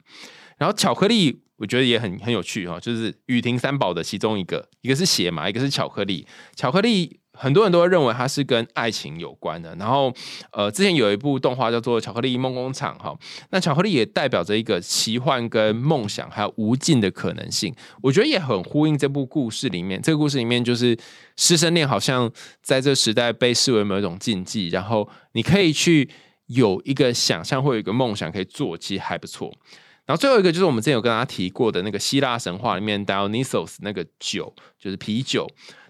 [0.58, 6.24] 然后巧克力，我觉得也很很有趣哈、就是雨婷三宝的其中一个，一个是鞋嘛，一个是巧克力。
[6.54, 9.74] 巧克力很多人都会认为它是跟爱情有关的。
[9.76, 10.12] 然后
[10.52, 13.16] 呃，之前有一部动画叫做《巧克力梦工厂》哈，
[13.50, 17.74] 那巧克力也代表着一个奇幻跟梦想，还有无尽的可能性。
[18.02, 20.98] 我觉得也很呼应这部故事里面，这个故事里面就是
[21.36, 22.30] 师生恋好像
[22.62, 26.10] 在这时代被视为某一种禁忌，然后你可以去
[26.46, 29.52] 有一个想象或有一个梦想可以做，其实还不错。
[30.06, 35.46] 然后最后一个就是我们之前有跟大家提过的那个希腊神话里面 Dionysos 那个酒，就是啤酒。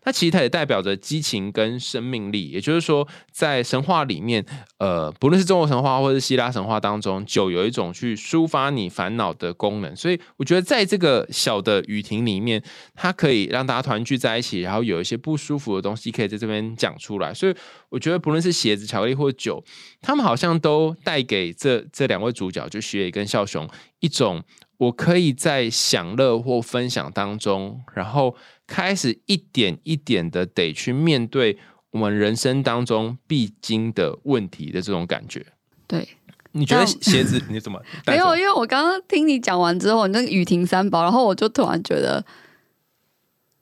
[0.08, 4.42] 那其实它也代表着激情跟生命力，也就是说，在神话里面，
[4.78, 9.94] 呃，不论是中国神话或是希腊神话当中，酒有一种去抒发你烦恼的功能。
[9.94, 12.62] 所以我觉得在这个小的雨亭里面，
[12.94, 17.34] 它可以让大家团聚在一起，然后有一些不舒服的东西可以在这边讲出来。
[17.34, 17.54] 所以
[17.90, 19.62] 我觉得不论是鞋子、巧克力或酒，
[20.00, 23.68] 他们好像都带给这这两位主角，就雪野跟笑雄
[24.00, 24.42] 一种。
[24.78, 28.36] 我可以在享乐或分享当中，然后
[28.68, 31.58] 开始一点一点的得去面对
[31.90, 35.44] 我们人生当中必经的问题的这种感觉。
[35.86, 36.06] 对，
[36.52, 42.22] 你觉得鞋子你怎么没有，因为我刚刚听你讲完之后，你那个雨停三宝，然后我就突然觉得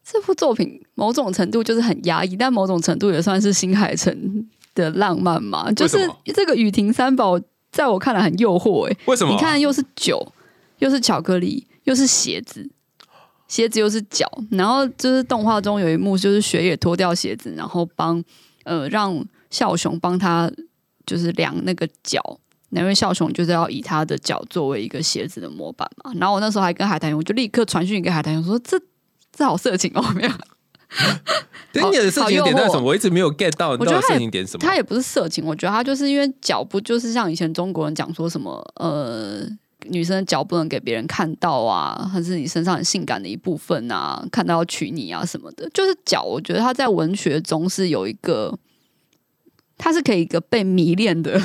[0.05, 5.71] 这部作品某种程度就是很压抑，但某种程度也算是新海诚的浪漫嘛。
[5.73, 5.99] 就是
[6.35, 7.41] 这个雨停三宝，
[7.71, 9.33] 在我看来很诱惑哎、为什么？
[9.33, 10.33] 你看，又是酒，
[10.81, 12.69] 又是巧克力，又是鞋子，
[13.49, 14.27] 鞋子又是脚。
[14.51, 18.23] 然后就是动画中有一幕，就是雪野脱掉鞋子，然后帮
[18.65, 20.51] 呃让笑熊帮他
[21.05, 22.41] 就是量那个脚。
[22.71, 26.13] 因为笑熊就是要以他的脚作为一个鞋子的模板嘛。
[26.17, 28.79] 然后我那时候还跟海苔熊，我就立刻传讯给海苔熊说：“这
[29.33, 30.31] 这好色情哦，没有。
[31.73, 32.83] ”对你的色情点在什么？
[32.83, 34.67] 我一直没有 get 到你到底我觉得色情点什么。
[34.67, 39.47] 他也不是色情，我觉得他就是因为脚不就是像以前中国人讲说什么呃，
[39.91, 46.23] 女生的脚不能给别人看到啊，还是你身上很性感的一部分啊，看到要娶你啊什么的，就是脚。
[46.23, 48.59] 我觉得它在文学中是有一个，
[49.77, 51.41] 它是可以一个被迷恋的，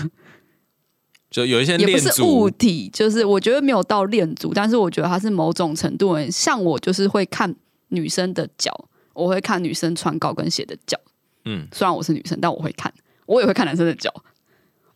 [1.30, 7.56] 就有一些也不是物体，就是我觉得没有到恋足，但是我觉得它是某种程度的，像我就是会看
[7.90, 11.00] 女生的脚，我会看女生穿高跟鞋的脚。
[11.46, 12.94] 嗯，虽然我是女生，但我会看，
[13.26, 14.14] 我也会看男生的脚。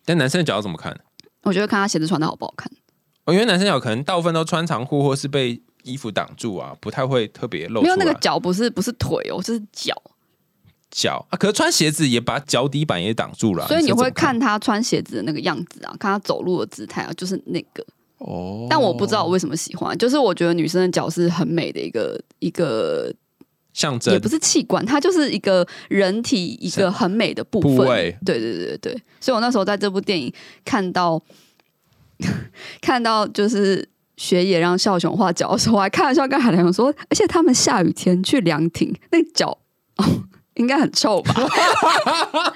[0.06, 0.96] 但男生的脚要怎么看？
[1.42, 2.72] 我觉得看他鞋子穿的好不好看。
[3.26, 7.84] 哦，因为男生脚可能大部分都穿长裤或是被衣服挡住啊，不太会特别露出来。
[7.84, 9.94] 没有那个脚不是不是腿哦，就是脚，
[10.92, 17.86] 脚啊，可是穿鞋子也把脚底板也挡住了啊，所以你是怎么会看他穿鞋子的那个样子啊，看他走路的姿态啊，就是那个。
[18.20, 18.68] 哦。
[18.70, 23.14] 但我不知道我为什么喜欢，就是我觉得女生的脚是很美的一个一个，
[23.74, 27.76] 象征也不是器官，它就是一个人体一个很美的部分。
[27.76, 30.34] 部位对对对对对，所以我那时候在这部电影
[30.64, 31.22] 看到
[32.82, 33.90] 看到就是。
[34.18, 39.58] 雪野让笑熊画脚的时候，我还开玩笑跟海良说，而且他们下雨天去凉亭，那脚
[40.54, 41.34] 应该很臭吧？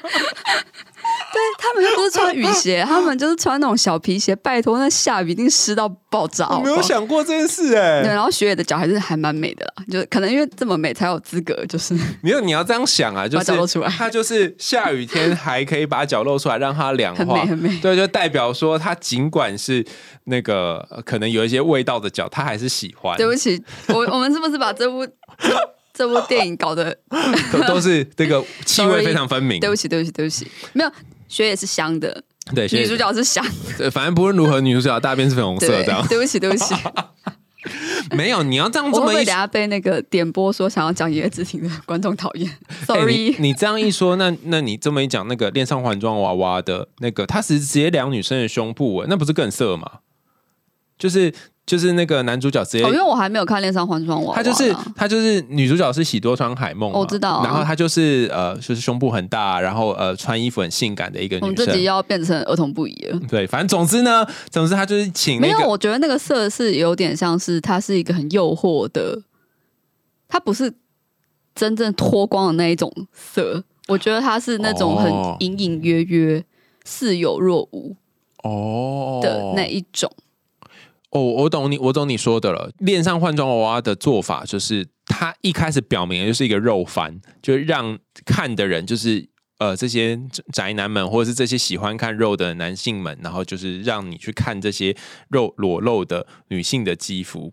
[1.31, 4.35] 对他们又不是穿雨鞋， 他们就是穿那种小皮鞋。
[4.35, 19.85] 拜托，那下雨一定湿到爆炸好不好我没有想过这件事哎、对，然后雪野的脚还是还蛮美的啦，就是可能因为这么美才有资格，就是没有，你要这样想啊，就把脚露出来他就是下雨天还可以把脚露出来，让它凉化，很美很美对，就代表说他尽管是
[20.25, 23.17] 那个呃可能有一些味道的脚，他还是喜欢。
[23.17, 25.05] 对不起，我我们是不是把这部
[25.93, 26.97] 这部电影搞得
[27.51, 29.59] 都都是这个气味非常分明。
[29.61, 30.91] 对不起，对不起，对不起，没有
[31.29, 32.21] 雪也是香的，
[32.53, 33.45] 对，女主角是香，
[33.77, 36.05] 对，反正不论如何，女主角大便是粉红色对这样。
[36.09, 36.75] 对不起，对不起，
[38.11, 42.49] 没有，你要这样这么一我会会等下被那个点播说想要讲野子庭的观众讨厌
[42.81, 49.99] 哎？Sorry，、你你这样一说，那那你这么一讲，那个恋上环装娃娃的那个，他是直接量女生的胸部，哎那不是更色吗？
[50.97, 51.33] 就是
[51.69, 61.83] 就是那个男主角直接哦，因为我还没有看《恋上换装娃娃》他就是他就是女主角是喜多川海梦，我知道啊然后她就是呃，就是胸部很大，然后呃，穿衣服很性感的一个女我们这集。
[61.83, 63.19] 要变成儿童不宜了。
[63.29, 69.21] 对，反正总之呢，总之他就是请没有，我觉得那个色是有点像是它是一个很诱惑的，
[70.27, 70.73] 它不是
[71.53, 73.63] 真正脱光的那一种色。
[73.87, 76.43] 我觉得它是那种很哦隐隐约约、
[76.83, 77.95] 似有若无
[78.43, 80.11] 哦的那一种。
[80.11, 80.28] 哦，
[81.11, 82.71] 哦我懂你，我懂你说的了。
[82.77, 90.19] 恋上换装娃娃的做法就是，他一开始表明的就是一个肉番，就让看的人就是呃这些
[90.53, 94.95] 宅男们，或者是这些喜欢看肉的男性们，然后就是让你去看这些
[95.29, 97.51] 肉裸露的女性的肌肤。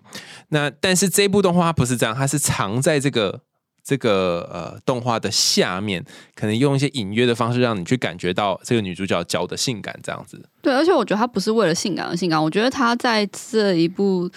[0.51, 3.46] 那但是这部动画它不是这样，它是藏在这个。
[3.87, 10.43] 这个呃动画的下面，可能用一些隐约的方式，让你去感觉到这个女主角脚的性感，这样子。
[10.61, 14.29] 对，而且我觉得她不是为了性感而性感，我觉得她在这一部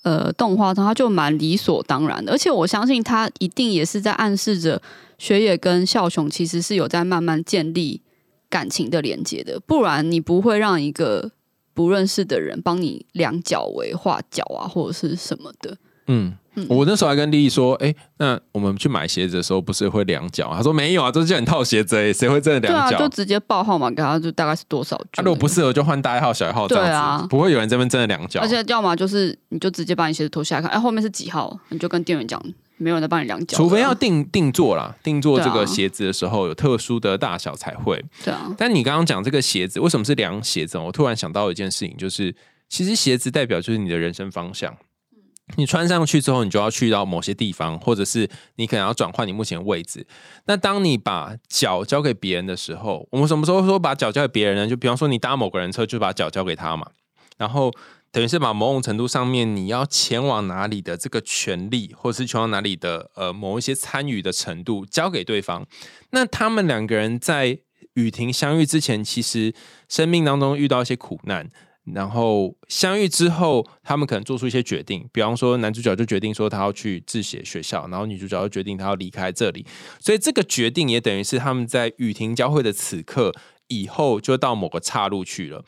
[0.00, 2.32] 呃动画中，她就蛮理所当然的。
[2.32, 4.80] 而且我相信她一定也是在暗示着
[5.18, 8.00] 雪野跟孝雄其实是有在慢慢建立
[8.48, 11.30] 感情的连接的，不然你不会让一个
[11.74, 15.76] 不认识的人帮你量脚围、画脚啊，或者是什么的。
[16.06, 16.34] 嗯，
[16.68, 20.52] 我那时候还跟丽丽说，哎、那我们去买鞋子的时候不是会量脚？
[20.54, 22.98] 她说没有啊，都是叫你套鞋子、欸，谁会真的量脚？
[22.98, 28.40] 就直接报号码给他，就大概是多少啊、如果不适合就换大一号、小一号这样子，对啊不会有人这边真的量脚。
[28.44, 32.42] 而且要么就是你就直接把你鞋子脱下来看，哎，后面是几号，你就跟店员讲，
[32.78, 38.02] 没有人在帮你量脚除非要定定做啦，定做这个鞋子的时候有特殊的大小才会。
[38.24, 40.78] 对啊，但你刚刚讲这个鞋子，为什么是量鞋子？
[40.78, 42.34] 我突然想到一件事情，就是
[42.68, 44.74] 其实鞋子代表就是你的人生方向。
[45.54, 50.04] 你穿上去之后，你就要去到某些地方，或者是你可能要转换你目前的位置。
[50.46, 54.66] 那当你把脚交给别人的时候，我们什么时候说把脚交给别人呢？
[54.66, 56.90] 就比方说你搭某个人车，就把脚交给他嘛。
[57.38, 57.70] 然后
[58.10, 65.64] 等于是把某种程度上面你要前往哪里的这个权利，或是前往哪里的呃某一些参与的程度交给对方。
[66.10, 67.60] 那他们两个人在
[67.94, 69.54] 雨婷相遇之前，其实
[69.88, 71.50] 生命当中遇到一些苦难。
[71.94, 79.64] 然后相遇之后，他们可能做出一些决定，比方说男主角就决定说他要去自写学校，然后女主角就决定他要离开这里，
[80.00, 83.32] 所以这个决定也等于是他们在雨停交汇的此刻
[83.68, 85.64] 以后，就到某个岔路去了。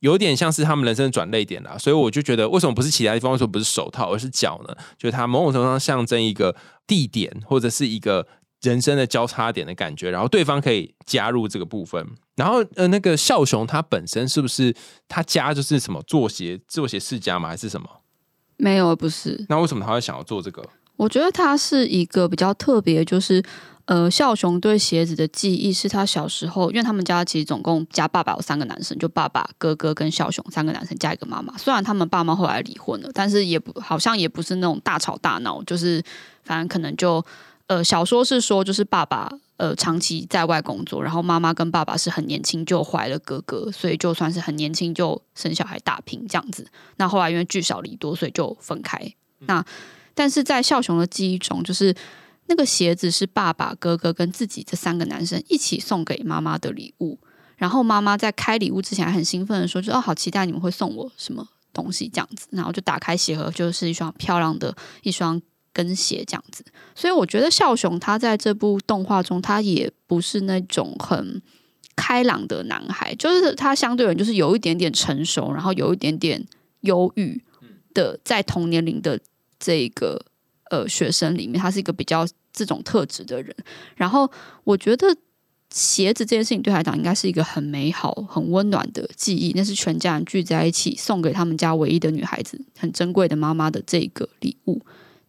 [0.00, 4.74] 有点像是他们人生的转泪点啦，所以我就觉得，为什么不是其他地方，为什么不是手套，而是脚呢？
[4.98, 6.56] 就是它某种程度上象征一个
[6.88, 8.26] 地点，或者是一个
[8.62, 12.06] 人生的交叉点的感觉，然后对方可以加入这个部分。
[12.36, 14.74] 然后呃，那个笑雄他本身是不是
[15.06, 17.48] 他家就是什么做鞋做鞋世家吗？
[17.48, 17.88] 还是什么？
[18.56, 19.44] 没有，不是。
[19.48, 20.64] 那为什么他会想要做这个？
[20.96, 23.42] 我觉得他是一个比较特别，就是
[23.86, 31.58] 呃，孝雄对鞋子的记忆是他小时候，因为他们家其实总共加爸爸有三个男生，就爸爸、哥哥跟孝雄三个男生加一个妈妈。
[31.58, 36.00] 虽然他们爸妈后来离婚了，但是也不好像也不是那种大吵大闹，就是
[36.44, 37.24] 反正可能就
[37.66, 39.30] 呃，小说是说就是爸爸。
[39.58, 46.66] 呃，长期在外工作，然后妈妈跟爸爸是很年轻就怀了哥哥，所以就算是很年轻就生小孩打拼这样子。
[46.96, 48.98] 那后来因为聚少离多，所以就分开。
[49.40, 49.64] 那
[50.14, 51.94] 但是在孝雄的记忆中，就是
[52.46, 57.20] 那个鞋子是爸爸、哥哥跟自己这三个男生一起送给妈妈的礼物。
[57.56, 65.40] 然后妈妈在开礼物之前还很兴奋的说：“就哦，好期待你们会送我什么东西这样子。”然后就打开鞋盒，就是一双漂亮的一双
[65.72, 66.64] 跟鞋这样子。
[66.94, 71.40] 所以我觉得笑雄他在这部动画中，他也不是那种很
[71.96, 76.44] 开朗的男孩，就是他相对人就是有一点点成熟，然后有一点点
[76.80, 77.42] 忧郁
[77.94, 79.18] 的，在同年龄的
[79.58, 80.24] 这个
[80.70, 83.54] 呃学生里面，他是一个比较这种特质的人。
[83.94, 84.30] 然后
[84.64, 85.14] 我觉得
[85.70, 89.52] 鞋子这件事情对他来讲，应该是一个很美好、很温暖的记忆。
[89.54, 94.82] 那是全家人聚在一起送给他们家唯一的女孩子，很珍贵的妈妈的这个礼物。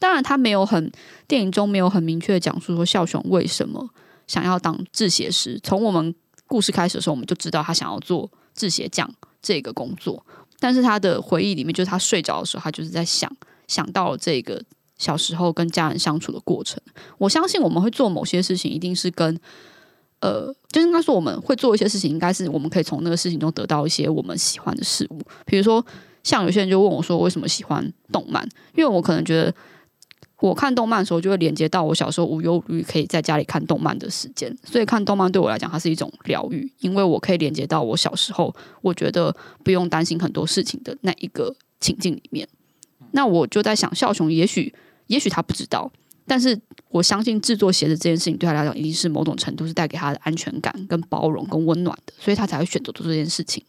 [0.04, 0.92] 当然，他没有很
[1.30, 3.90] 电影中没有很明确的讲述说孝雄为什么
[4.28, 5.58] 想要当制鞋师。
[5.64, 6.14] 从我们
[6.46, 9.10] 故事开始的时候，我们就知道他想要做制鞋匠
[9.42, 10.22] 这个工作。
[10.60, 13.34] 但是他的回忆里面，就是他睡着的时候，他就是在想
[13.66, 14.62] 想到了这个
[14.98, 16.78] 小时候跟家人相处的过程。
[17.18, 19.40] 我相信我们会做某些事情，一定是跟
[20.20, 25.22] 呃，就是应该说我们会做一些事情，应该是我们可以从那个事情中得到一些我们喜欢的事物。
[25.46, 25.86] 比如说，
[26.24, 28.46] 像有些人就问我说，为什么喜欢动漫？
[28.76, 29.56] 因为我可能觉得。
[30.44, 42.46] 我看动漫的时候，就会连接到我小时候无忧无虑可以在家里看动漫的时间，所以看动漫对我来讲，它是一种疗愈，因为我可以连接到我小时候，我觉得不用担心很多事情的那一个情境里面。
[43.12, 44.74] 那我就在想，笑雄也许
[45.08, 45.90] 也许他不知道，
[46.28, 46.60] 但是
[46.90, 53.64] 我相信制作鞋子这件事情对他来讲，一定是某种程度是带给他的安全感、跟包容、跟温暖的，所以他才会选择做这件事情。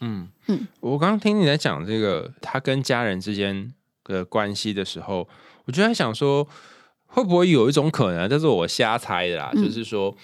[0.00, 3.72] 嗯嗯嗯，我刚刚听你在讲这个他跟家人之间
[4.02, 5.28] 的关系的时候，
[5.66, 6.46] 我就在想说，
[7.06, 10.16] 会不会有一种可能，这是我瞎猜的啦，嗯就是说，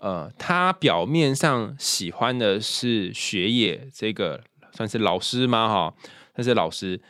[0.00, 4.40] 呃，他表面上喜欢的是学业这个
[4.72, 5.68] 算是老师吗？
[5.68, 5.94] 哈，
[6.34, 7.00] 他是老师，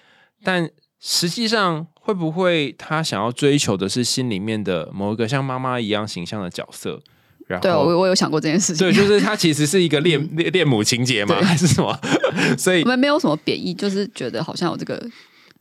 [0.42, 0.68] 但
[1.00, 7.00] 实际上会不会他想要追求的是心里面的某一个像妈妈一样形象的角色？
[7.46, 8.86] 然后对，我我有想过这件事情。
[8.86, 11.98] 对，就是他其实是一个恋恋恋母情节嘛，对还是什么？
[12.58, 15.02] 所以我们没有什么贬义，就是觉得好像有这个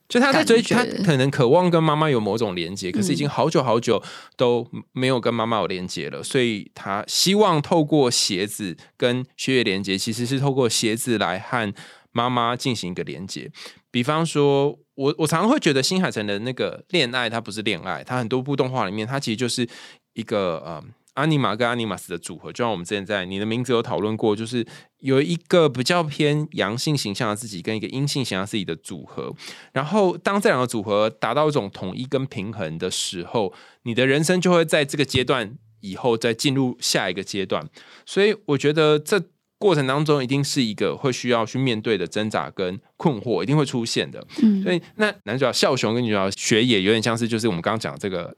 [0.10, 4.02] 就他在追，他可能渴望跟妈妈有某种连接，可是已嗯经好久好久
[4.36, 11.74] 都没有跟妈妈有连接了，所以他希望透过鞋子跟血液连接，其实是透过鞋子来和
[12.12, 13.52] 妈妈进行一个连接。
[13.92, 19.68] 比方说，我我常常会觉得新海诚的那个恋爱，它不是恋爱，它很多部动画里面，它其实就是
[20.14, 20.84] 一个呃。
[21.18, 24.64] 阿尼玛跟阿尼玛斯的组合，就像我们之前在你的名字有讨论过，就是
[25.00, 29.34] 有一个比较偏阳性形象的自己，跟一个阴性形象自己的组合。
[29.74, 33.52] 然后，当这两个组合达到一种统一跟平衡的时候，
[33.82, 37.68] 你的人生就会在这个阶段以后再进入下一个阶段。
[38.06, 39.20] 所以，我觉得这
[39.58, 44.24] 过程当中一定是一个会需要去面对的挣扎跟困惑，一定会出现的。
[44.44, 48.36] 嗯所以，那男主角孝雄跟女主角学野有点像是，就是我们刚刚讲这个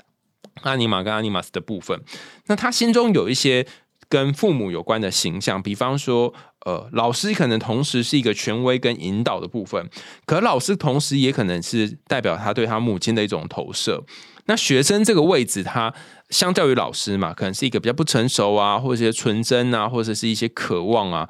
[0.61, 2.01] 阿尼玛跟阿尼玛斯的部分。
[2.47, 3.65] 那他心中有一些
[4.07, 6.33] 跟父母有关的形象，比方说，
[6.65, 9.89] 呃，老师可能同时是一个权威跟引导的部分，
[10.25, 14.03] 可老师同时也可能是代表他对他母亲的一种投射。
[14.45, 15.93] 那学生这个位置，他
[16.31, 21.29] 相较于老师嘛，可能是一个比较不成熟啊，或者一些纯真啊，或者是一些渴望啊。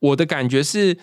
[0.00, 0.98] 我的感觉是，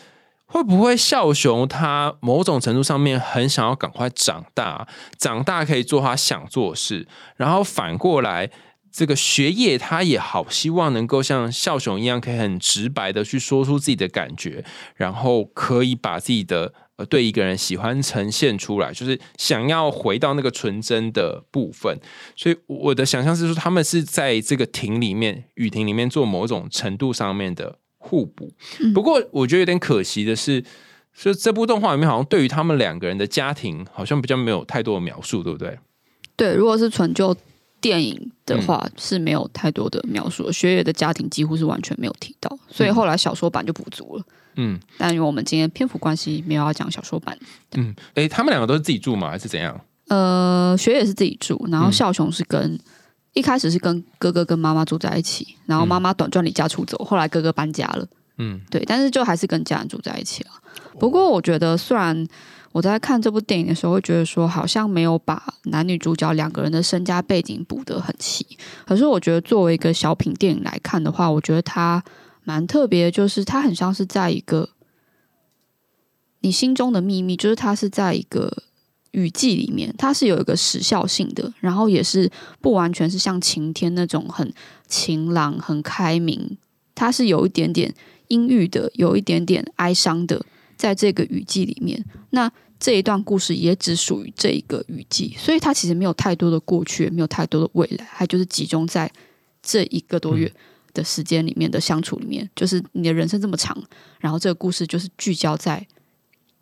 [0.45, 4.87] 会不会孝雄他某种程度上面很想要赶快长大，
[5.17, 8.51] 长大可以做他想做的事，然后反过来。
[8.97, 14.63] 这个学业，他也好希望能够像孝雄一样，可以很直白的去说出自己的感觉，
[14.95, 21.99] 然后可以把自己的呃对一个人喜欢呈现出来，就是想要回到那个纯真的部分。
[22.37, 28.51] 所以我的想象是说，他们是在这个庭里面，雨庭里面做某种程度上面的互补。
[28.93, 30.63] 不过我觉得有点可惜的是，
[31.17, 35.77] 就这部动画里面好像对于他们两个人的家庭，好像比较没有太多的描述，对不对？
[36.35, 37.35] 对，如果是纯就
[37.81, 40.53] 电影的话，是没有太多的描述的。
[40.53, 44.23] 学野的家庭几乎是完全没有提到，所以后来小说版就补足了。
[44.57, 47.37] 嗯但因为我们今天篇幅关系，没有要讲小说版。
[47.75, 49.29] 嗯，诶，他们两个都是自己住吗？
[49.29, 49.79] 还是怎样？
[50.07, 52.79] 呃，学野是自己住，然后嗯孝雄是跟、
[53.35, 58.07] 一开始是跟哥哥跟妈妈住在一起，然后妈妈短暂离家出走，后来哥哥搬家了。
[58.37, 60.49] 嗯对，但是就还是跟家人住在一起了。
[60.97, 62.25] 不过我觉得，虽然
[62.71, 68.45] 我在看这部电影的时候，会觉得说好像没有把男女主角两个人的身家背景补得很齐，
[68.85, 72.01] 可是我觉得作为一个小品电影来看的话，我觉得它
[72.43, 74.69] 蛮特别，就是它很像是在一个
[76.39, 78.63] 你心中的秘密，就是它是在一个。
[79.15, 84.53] 雨季里面，它是有一个时效性的，然后也是不完全是像晴天那种很
[84.87, 86.57] 晴朗、很开明，
[86.93, 87.93] 它是有一点点
[88.27, 90.45] 阴郁的，有一点点哀伤的，
[90.75, 99.09] 在这个雨季里面，那这一段故事也只属于这一个雨季，所以它其实没有太多的过去，也没有太多的未来，它就是集中在
[99.63, 100.51] 这一个多月
[100.93, 103.81] 的时间里面的相处里面，就是你的人生这么长，
[104.19, 105.87] 然后这个故事就是聚焦在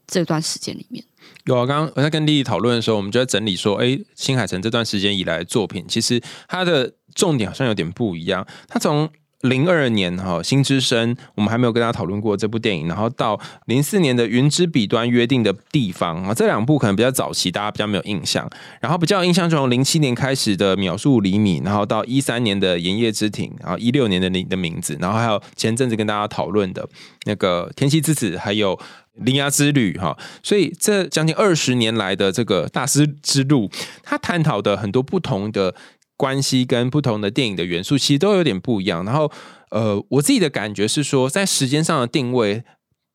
[0.05, 1.03] 这段时间里面。
[1.45, 8.47] 有啊，刚刚我在跟丽丽讨论的时候，我们就在整理说，哎，新海诚这段时间以来的作品，其实它的重点好像有点不一样。
[8.67, 9.09] 他从
[9.41, 18.49] 零二年哈《新之声》，我们还没有跟大家讨论过这部电影，然后到零四年的《云之彼端约定的地方》啊，这两部可能比较早期，大家比较没有印象。
[18.79, 26.87] 然后比较印象就从零七年开始的《秒速厘米》，然后到一三年的《炎夜之庭》，然后一六年的你的名字，然后还有前阵子跟大家讨论的
[27.25, 28.79] 那个《天气之子》，还有。
[29.13, 33.69] 铃芽之旅哈，所以这将近二十年来的这个大师之路，
[34.01, 35.75] 他探讨的很多不同的
[36.17, 39.05] 关系跟不同的电影的元素，其实都有点不一样。
[39.05, 39.31] 然后，
[39.69, 42.63] 呃，我自己的感觉是说，在时间上的定位，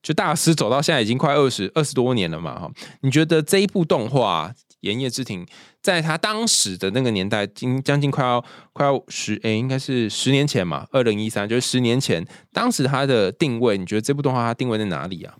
[0.03, 2.70] 就大师走到现在已经快二十二十多年了嘛哈。
[3.01, 5.44] 你觉得这一部动画《炎夜之庭》
[5.82, 15.34] 在他当时的那个年代，经将近快要快要十诶，应该是十年前嘛，二零一三，就是十年前，当时他的定位，你觉得这部动画它定位在哪里啊？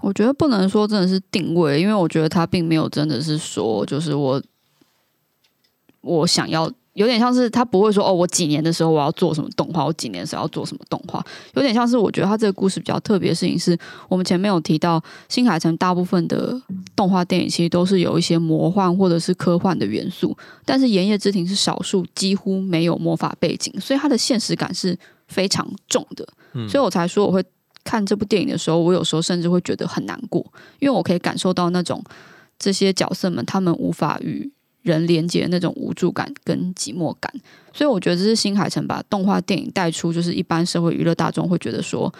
[0.00, 4.42] 我觉得不能说真的是定位，因为我觉得他并没有真的是说，就是我
[6.00, 11.24] 我想要有点像是他不会说哦，我几年的时候我要做什么动画，我几年的时候要做什么动画，
[11.54, 13.78] 有点像是我觉得他这个故事比较特别的事情是，
[14.08, 16.60] 我们前面有提到新海诚大部分的
[16.96, 24.98] 动画电影其实都是有一些魔幻或者是科幻的元素，但是《炎夜之庭》是少数几乎没有魔法背景，所以它的现实感是
[25.28, 26.26] 非常重的，
[26.68, 27.42] 所以我才说我会
[27.90, 30.40] 看这部电影的时候，我有时候甚至会觉得很难过，
[30.78, 32.04] 因为我可以感受到那种
[32.58, 34.52] 这些角色们他们无法与。
[34.82, 37.30] 人连接的那种无助感跟寂寞感，
[37.70, 42.10] 所以我觉得这是新海诚把动画电影带出，就是一般社会娱乐大众会觉得说，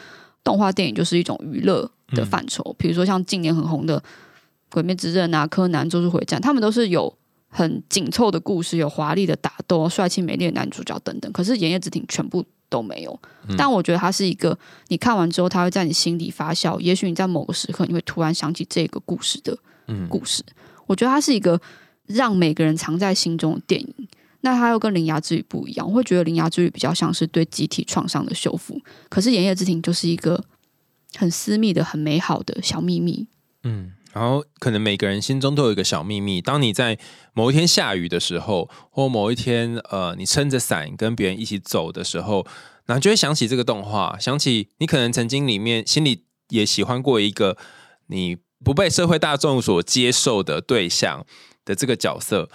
[0.45, 2.63] 动画电影就是一种娱乐的范畴。
[2.79, 3.99] 比如说像近年很红的
[4.71, 7.11] 《鬼灭之刃》啊、《柯南》《咒术回战》，他们都是有
[7.49, 11.33] 很紧凑的故事，有华丽的打斗、帅气美丽的男主角等等。
[11.33, 13.21] 可是《炎夜之庭》全部都没有。
[13.59, 14.59] 但我觉得它是一个，
[14.89, 16.81] 你看完之后，它会在你心里发酵。
[16.81, 19.59] 也许你在某个时刻，你会突然想起这个故事的
[20.09, 20.43] 故事。
[20.87, 21.61] 我觉得它是一个。
[22.07, 24.09] 让每个人藏在心中的电影，
[24.41, 25.89] 那它又跟《铃芽之旅》不一样。
[25.89, 30.43] 我会觉得《铃芽之旅》比较像是对集体创伤的修复，可是《炎夜之庭》就是一个
[31.15, 33.29] 很私密的、很美好的小秘密。
[33.63, 36.41] 嗯，然后可能每个人心中都有一个小秘密。
[36.41, 36.99] 当你在
[37.33, 42.47] 某一天下雨的时候，或某一天呃，你撑着伞跟别人一起走的时候，
[42.87, 47.57] 那就会想起这个动画，想起你可能曾经里面心里也喜欢过一个
[48.09, 51.25] 你不被社会大众所接受的对象。
[51.63, 52.49] 的这个角色，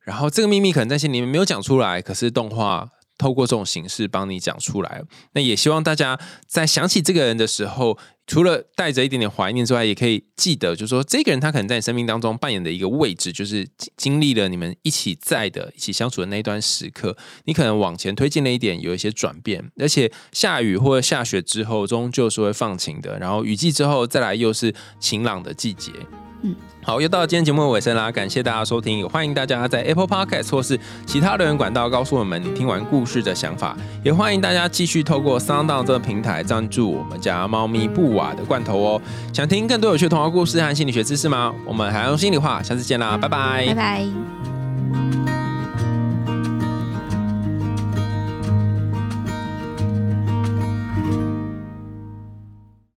[0.00, 2.88] 然后这个秘密可能在心里面没有讲出来，可是动画
[3.18, 5.02] 透过这种形式帮你讲出来。
[5.32, 7.98] 那也希望大家在想起这个人的时候。
[8.24, 19.72] 除了带着一点点怀念之外，也可以记得，就是说，这个人他可能在你生命当中扮演的一个位置，就是经历了你们一起在的、一起相处的那一段时刻，你可能往前推进了一点，有一些转变。
[19.76, 23.18] 而且下雨或者下雪之后，终究是会放晴的。
[23.18, 25.90] 然后雨季之后再来，又是晴朗的季节。
[26.82, 39.02] 好，又到了今天节目的尾声啦，感谢大家收听，也欢迎大家在 Apple Podcast 或是其他留言管道告诉我们你听完故事的想法，也欢迎大家继续透过 Sound 这个平台赞助我们家猫咪布瓦的罐头哦。
[39.32, 41.54] 想听更多有趣童话故事和心理学知识吗？
[41.64, 45.31] 我们还用心里话，下次见啦，拜拜，拜拜。